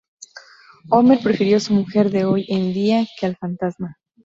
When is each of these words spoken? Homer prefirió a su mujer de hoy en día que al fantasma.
Homer 0.89 1.19
prefirió 1.21 1.57
a 1.57 1.59
su 1.59 1.75
mujer 1.75 2.09
de 2.09 2.25
hoy 2.25 2.47
en 2.49 2.73
día 2.73 3.05
que 3.19 3.27
al 3.27 3.35
fantasma. 3.35 3.99